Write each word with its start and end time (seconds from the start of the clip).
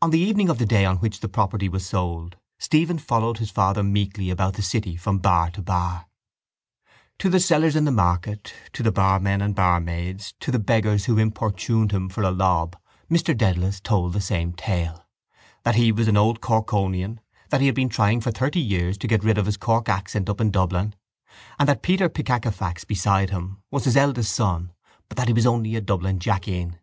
On 0.00 0.08
the 0.08 0.18
evening 0.18 0.48
of 0.48 0.56
the 0.56 0.64
day 0.64 0.86
on 0.86 0.96
which 1.00 1.20
the 1.20 1.28
property 1.28 1.68
was 1.68 1.84
sold 1.84 2.38
Stephen 2.58 2.98
followed 2.98 3.36
his 3.36 3.50
father 3.50 3.82
meekly 3.82 4.30
about 4.30 4.54
the 4.54 4.62
city 4.62 4.96
from 4.96 5.18
bar 5.18 5.50
to 5.50 5.60
bar. 5.60 6.06
To 7.18 7.28
the 7.28 7.38
sellers 7.38 7.76
in 7.76 7.84
the 7.84 7.92
market, 7.92 8.54
to 8.72 8.82
the 8.82 8.90
barmen 8.90 9.42
and 9.42 9.54
barmaids, 9.54 10.32
to 10.40 10.50
the 10.50 10.58
beggars 10.58 11.04
who 11.04 11.18
importuned 11.18 11.92
him 11.92 12.08
for 12.08 12.22
a 12.22 12.30
lob 12.30 12.74
Mr 13.10 13.36
Dedalus 13.36 13.82
told 13.82 14.14
the 14.14 14.22
same 14.22 14.54
tale, 14.54 15.04
that 15.62 15.74
he 15.74 15.92
was 15.92 16.08
an 16.08 16.16
old 16.16 16.40
Corkonian, 16.40 17.20
that 17.50 17.60
he 17.60 17.66
had 17.66 17.76
been 17.76 17.90
trying 17.90 18.22
for 18.22 18.30
thirty 18.30 18.60
years 18.60 18.96
to 18.96 19.06
get 19.06 19.22
rid 19.22 19.36
of 19.36 19.44
his 19.44 19.58
Cork 19.58 19.90
accent 19.90 20.30
up 20.30 20.40
in 20.40 20.50
Dublin 20.50 20.94
and 21.58 21.68
that 21.68 21.82
Peter 21.82 22.08
Pickackafax 22.08 22.86
beside 22.86 23.28
him 23.28 23.62
was 23.70 23.84
his 23.84 23.94
eldest 23.94 24.34
son 24.34 24.72
but 25.06 25.18
that 25.18 25.26
he 25.28 25.34
was 25.34 25.44
only 25.44 25.76
a 25.76 25.82
Dublin 25.82 26.18
jackeen. 26.18 26.78